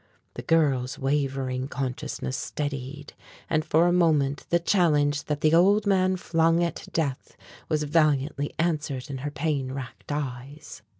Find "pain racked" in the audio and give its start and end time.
9.29-10.11